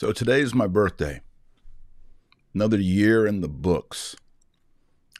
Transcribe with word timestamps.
So 0.00 0.12
today 0.12 0.40
is 0.40 0.54
my 0.54 0.66
birthday. 0.66 1.20
Another 2.54 2.78
year 2.78 3.26
in 3.26 3.42
the 3.42 3.50
books. 3.50 4.16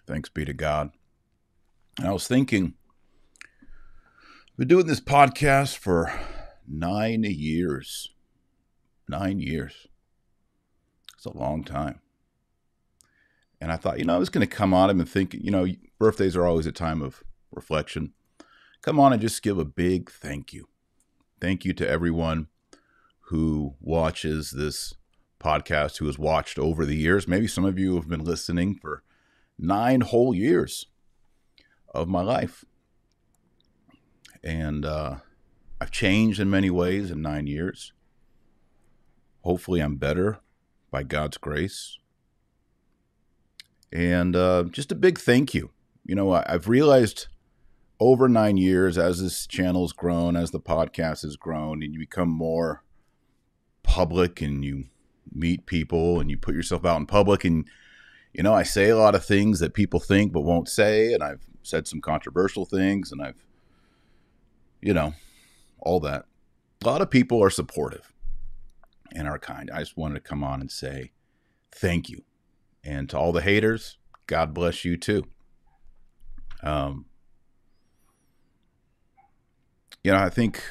Thanks 0.07 0.31
be 0.31 0.47
to 0.47 0.55
God. 0.55 0.91
And 1.99 2.09
I 2.09 2.13
was 2.13 2.27
thinking, 2.27 2.73
I've 3.53 4.57
been 4.57 4.69
doing 4.69 4.87
this 4.87 5.03
podcast 5.03 5.77
for 5.77 6.11
nine 6.67 7.25
years. 7.25 8.09
Nine 9.07 9.39
years. 9.39 9.87
It's 11.15 11.27
a 11.27 11.37
long 11.37 11.63
time. 11.63 12.01
And 13.61 13.71
I 13.71 13.77
thought, 13.77 13.99
you 13.99 14.07
know, 14.07 14.15
I 14.15 14.19
was 14.19 14.31
going 14.31 14.49
to 14.49 14.57
come 14.57 14.73
on 14.73 14.89
and 14.89 15.07
think, 15.07 15.35
you 15.35 15.51
know, 15.51 15.67
birthdays 15.99 16.37
are 16.37 16.47
always 16.47 16.65
a 16.65 16.73
time 16.73 17.03
of 17.03 17.23
reflection. 17.53 18.15
Come 18.81 18.99
on 18.99 19.13
and 19.13 19.21
just 19.21 19.43
give 19.43 19.59
a 19.59 19.67
big 19.67 20.11
thank 20.11 20.55
you. 20.55 20.71
Thank 21.39 21.67
you 21.67 21.75
to 21.75 21.87
everyone 21.87 22.47
who 23.31 23.77
watches 23.81 24.51
this 24.51 24.95
podcast, 25.39 25.99
who 25.99 26.07
has 26.07 26.19
watched 26.19 26.59
over 26.59 26.85
the 26.85 26.97
years. 26.97 27.29
Maybe 27.29 27.47
some 27.47 27.65
of 27.65 27.79
you 27.79 27.95
have 27.95 28.09
been 28.09 28.25
listening 28.25 28.75
for 28.75 29.05
nine 29.57 30.01
whole 30.01 30.35
years 30.35 30.87
of 31.95 32.09
my 32.09 32.23
life. 32.23 32.65
And 34.43 34.85
uh, 34.85 35.19
I've 35.81 35.93
changed 35.93 36.41
in 36.41 36.51
many 36.51 36.71
ways 36.71 37.13
in 37.13 37.23
nine 37.23 37.47
years. 37.47 37.93
Hopefully, 39.43 39.79
I'm 39.79 39.95
better 39.95 40.41
by 40.91 41.05
God's 41.05 41.39
grace. 41.39 41.99
And 43.93 44.35
uh, 44.35 44.65
just 44.71 44.91
a 44.91 44.97
big 44.97 45.21
thank 45.21 45.55
you. 45.55 45.71
You 46.05 46.17
know, 46.17 46.33
I, 46.33 46.45
I've 46.49 46.69
realized 46.69 47.29
over 48.01 48.29
nine 48.29 48.57
years, 48.57 48.99
as 48.99 49.23
this 49.23 49.47
channel's 49.47 49.93
grown, 49.93 50.35
as 50.35 50.51
the 50.51 50.61
podcast 50.61 51.23
has 51.23 51.37
grown, 51.37 51.81
and 51.85 51.95
you 51.95 52.01
become 52.01 52.29
more 52.29 52.83
public 53.91 54.41
and 54.41 54.65
you 54.65 54.85
meet 55.33 55.67
people 55.67 56.21
and 56.21 56.31
you 56.31 56.37
put 56.37 56.55
yourself 56.55 56.85
out 56.85 56.99
in 56.99 57.07
public 57.07 57.45
and 57.45 57.67
you 58.33 58.43
know 58.43 58.55
i 58.55 58.63
say 58.63 58.89
a 58.89 58.97
lot 58.97 59.15
of 59.15 59.25
things 59.25 59.61
that 59.61 59.75
people 59.75 60.01
think 60.01 60.33
but 60.33 60.41
won't 60.41 60.69
say 60.69 61.13
and 61.13 61.23
i've 61.23 61.45
said 61.63 61.87
some 61.87 62.01
controversial 62.01 62.65
things 62.65 63.13
and 63.13 63.23
i've 63.23 63.45
you 64.81 64.95
know 64.95 65.15
all 65.81 66.01
that. 66.01 66.27
A 66.83 66.87
lot 66.87 67.03
of 67.03 67.11
people 67.11 67.43
are 67.43 67.51
supportive 67.51 68.13
and 69.15 69.27
are 69.27 69.39
kind. 69.39 69.71
I 69.73 69.81
just 69.81 69.97
wanted 69.97 70.15
to 70.15 70.21
come 70.21 70.45
on 70.45 70.61
and 70.61 70.71
say 70.71 71.13
thank 71.73 72.09
you. 72.09 72.23
And 72.83 73.09
to 73.11 73.19
all 73.19 73.33
the 73.33 73.43
haters 73.43 73.99
god 74.27 74.55
bless 74.55 74.85
you 74.85 74.97
too. 74.97 75.25
Um 76.63 77.07
you 80.03 80.13
know 80.13 80.19
i 80.19 80.31
think 80.31 80.63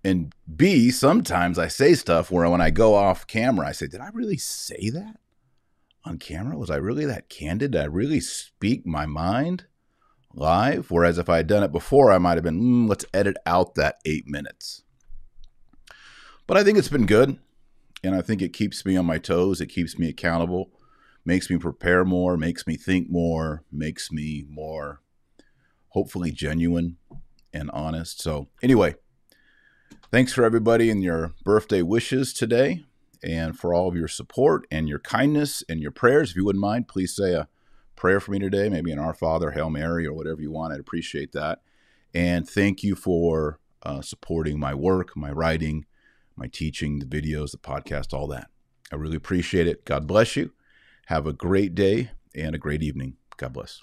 And 0.07 0.33
B, 0.55 0.93
sometimes 0.93 1.59
I 1.59 1.67
say 1.67 1.95
stuff 1.95 2.31
where 2.31 2.49
when 2.49 2.61
I 2.61 2.71
go 2.71 2.95
off 2.95 3.27
camera, 3.27 3.67
I 3.67 3.73
say, 3.73 3.89
Did 3.89 4.01
I 4.01 4.11
really 4.13 4.37
say 4.37 4.89
that 4.91 5.17
on 6.05 6.19
camera? 6.19 6.57
Was 6.57 6.71
I 6.71 6.77
really 6.77 7.05
that 7.07 7.29
candid? 7.29 7.73
Did 7.73 7.81
I 7.81 7.87
really 7.87 8.21
speak 8.21 8.87
my 8.87 9.05
mind 9.05 9.67
live? 10.33 10.93
Whereas 10.93 11.19
if 11.19 11.29
I 11.29 11.39
had 11.39 11.49
done 11.49 11.65
it 11.65 11.73
before, 11.73 12.13
I 12.13 12.19
might 12.19 12.37
have 12.37 12.45
been, 12.45 12.63
mm, 12.63 12.89
Let's 12.89 13.05
edit 13.13 13.37
out 13.47 13.75
that 13.75 13.99
eight 14.05 14.29
minutes. 14.29 14.85
But 16.47 16.57
I 16.57 16.63
think 16.63 16.79
it's 16.79 16.87
been 16.87 17.07
good. 17.07 17.41
And 18.05 18.15
I 18.15 18.23
think 18.23 18.41
it 18.41 18.53
keeps 18.53 18.87
me 18.87 18.97
on 18.97 19.07
my 19.07 19.19
toes. 19.19 19.61
It 19.61 19.67
keeps 19.67 19.99
me 19.99 20.09
accountable, 20.09 20.71
makes 21.25 21.51
me 21.51 21.59
prepare 21.59 22.05
more, 22.05 22.37
makes 22.37 22.65
me 22.65 22.77
think 22.77 23.11
more, 23.11 23.65
makes 23.73 24.13
me 24.13 24.47
more 24.49 25.01
hopefully 25.89 26.31
genuine 26.31 26.99
and 27.53 27.73
honest. 27.73 28.23
So, 28.23 28.47
anyway, 28.63 28.95
Thanks 30.11 30.33
for 30.33 30.45
everybody 30.45 30.91
and 30.91 31.03
your 31.03 31.35
birthday 31.45 31.83
wishes 31.83 32.33
today 32.33 32.85
and 33.23 33.59
for 33.59 33.75
all 33.75 33.89
of 33.89 33.97
your 33.97 34.09
support 34.09 34.67
and 34.71 34.89
your 34.89 34.99
kindness 34.99 35.65
and 35.69 35.81
your 35.81 35.91
prayers. 35.91 36.31
If 36.31 36.37
you 36.37 36.45
wouldn't 36.45 36.63
mind, 36.63 36.89
please 36.89 37.15
say 37.15 37.35
a 37.35 37.49
prayer 37.97 38.21
for 38.21 38.31
me 38.31 38.39
today, 38.39 38.69
maybe 38.69 38.93
an 38.93 38.99
Our 38.99 39.15
Father, 39.15 39.51
Hail 39.51 39.71
Mary, 39.71 40.07
or 40.07 40.13
whatever 40.13 40.41
you 40.41 40.51
want. 40.51 40.73
I'd 40.73 40.81
appreciate 40.81 41.33
that. 41.33 41.61
And 42.15 42.49
thank 42.49 42.83
you 42.83 42.95
for 42.95 43.59
uh, 43.83 44.01
supporting 44.01 44.59
my 44.59 44.75
work, 44.75 45.17
my 45.17 45.31
writing, 45.31 45.87
my 46.37 46.47
teaching, 46.47 46.99
the 46.99 47.07
videos, 47.07 47.51
the 47.51 47.59
podcast, 47.59 48.13
all 48.13 48.27
that. 48.29 48.49
I 48.93 48.97
really 48.97 49.17
appreciate 49.17 49.67
it. 49.67 49.85
God 49.85 50.07
bless 50.07 50.37
you. 50.37 50.53
Have 51.07 51.27
a 51.27 51.33
great 51.33 51.75
day 51.75 52.11
and 52.35 52.55
a 52.55 52.59
great 52.59 52.83
evening. 52.83 53.17
God 53.37 53.53
bless. 53.53 53.83